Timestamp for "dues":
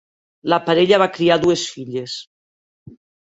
1.45-1.67